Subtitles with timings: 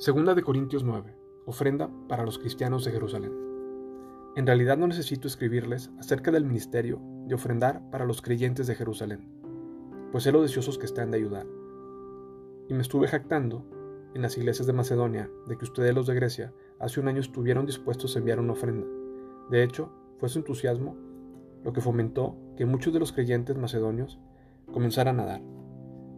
[0.00, 1.14] Segunda de Corintios 9.
[1.44, 3.32] Ofrenda para los cristianos de Jerusalén.
[4.34, 9.28] En realidad no necesito escribirles acerca del ministerio de ofrendar para los creyentes de Jerusalén,
[10.10, 11.46] pues sé lo deseosos que están de ayudar.
[12.70, 13.66] Y me estuve jactando
[14.14, 17.66] en las iglesias de Macedonia de que ustedes los de Grecia hace un año estuvieron
[17.66, 18.86] dispuestos a enviar una ofrenda.
[19.50, 20.96] De hecho, fue su entusiasmo
[21.62, 24.18] lo que fomentó que muchos de los creyentes macedonios
[24.72, 25.42] comenzaran a dar.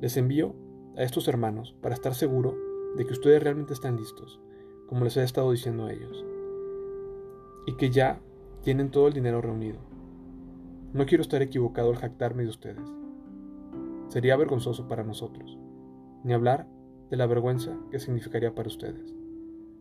[0.00, 0.54] Les envío
[0.96, 4.40] a estos hermanos para estar seguro de que ustedes realmente están listos,
[4.86, 6.24] como les he estado diciendo a ellos,
[7.66, 8.20] y que ya
[8.62, 9.78] tienen todo el dinero reunido.
[10.92, 12.88] No quiero estar equivocado al jactarme de ustedes.
[14.08, 15.58] Sería vergonzoso para nosotros,
[16.22, 16.68] ni hablar
[17.10, 19.14] de la vergüenza que significaría para ustedes.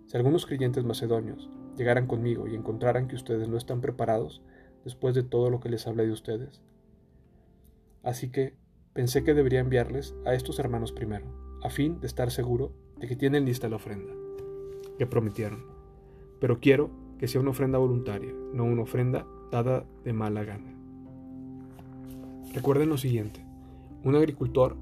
[0.07, 4.41] Si algunos creyentes macedonios llegaran conmigo y encontraran que ustedes no están preparados
[4.83, 6.61] después de todo lo que les hablé de ustedes.
[8.03, 8.55] Así que
[8.93, 11.25] pensé que debería enviarles a estos hermanos primero,
[11.63, 12.73] a fin de estar seguro
[13.07, 14.13] que tienen lista la ofrenda
[14.97, 15.63] que prometieron.
[16.39, 20.75] Pero quiero que sea una ofrenda voluntaria, no una ofrenda dada de mala gana.
[22.53, 23.45] Recuerden lo siguiente,
[24.03, 24.75] un agricultor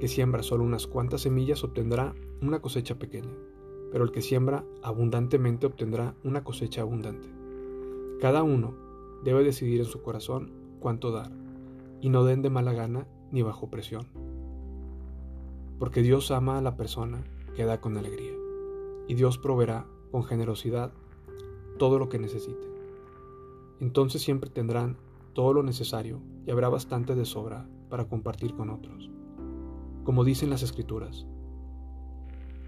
[0.00, 3.32] que siembra solo unas cuantas semillas obtendrá una cosecha pequeña,
[3.90, 7.28] pero el que siembra abundantemente obtendrá una cosecha abundante.
[8.20, 8.74] Cada uno
[9.24, 10.50] debe decidir en su corazón
[10.80, 11.30] cuánto dar,
[12.00, 14.06] y no den de mala gana ni bajo presión.
[15.78, 18.32] Porque Dios ama a la persona que da con alegría.
[19.08, 20.92] Y Dios proveerá con generosidad
[21.78, 22.70] todo lo que necesite.
[23.80, 24.96] Entonces siempre tendrán
[25.32, 29.10] todo lo necesario y habrá bastante de sobra para compartir con otros.
[30.04, 31.26] Como dicen las escrituras,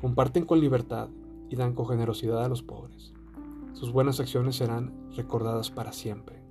[0.00, 1.08] comparten con libertad
[1.48, 3.12] y dan con generosidad a los pobres.
[3.72, 6.42] Sus buenas acciones serán recordadas para siempre.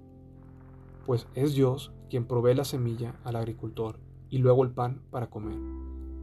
[1.06, 5.58] Pues es Dios quien provee la semilla al agricultor y luego el pan para comer.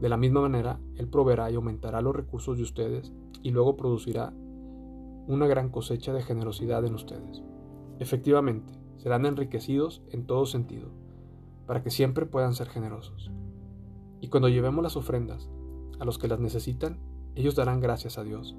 [0.01, 3.13] De la misma manera, Él proveerá y aumentará los recursos de ustedes
[3.43, 4.33] y luego producirá
[5.27, 7.43] una gran cosecha de generosidad en ustedes.
[7.99, 10.89] Efectivamente, serán enriquecidos en todo sentido,
[11.67, 13.31] para que siempre puedan ser generosos.
[14.19, 15.49] Y cuando llevemos las ofrendas
[15.99, 16.99] a los que las necesitan,
[17.35, 18.55] ellos darán gracias a Dios.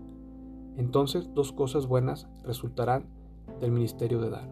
[0.77, 3.09] Entonces dos cosas buenas resultarán
[3.61, 4.49] del ministerio de dar.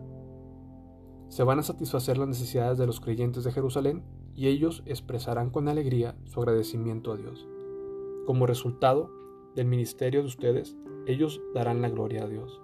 [1.28, 4.02] Se van a satisfacer las necesidades de los creyentes de Jerusalén
[4.34, 7.48] y ellos expresarán con alegría su agradecimiento a Dios.
[8.26, 9.10] Como resultado
[9.54, 10.76] del ministerio de ustedes,
[11.06, 12.60] ellos darán la gloria a Dios,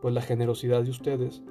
[0.00, 1.42] pues la generosidad de ustedes,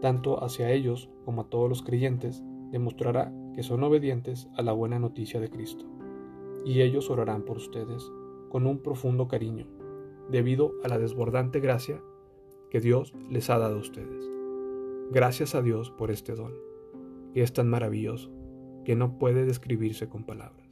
[0.00, 4.98] tanto hacia ellos como a todos los creyentes, demostrará que son obedientes a la buena
[4.98, 5.84] noticia de Cristo,
[6.64, 8.10] y ellos orarán por ustedes
[8.48, 9.66] con un profundo cariño,
[10.30, 12.02] debido a la desbordante gracia
[12.70, 14.30] que Dios les ha dado a ustedes.
[15.10, 16.69] Gracias a Dios por este don
[17.34, 18.32] es tan maravilloso
[18.84, 20.68] que no puede describirse con palabras.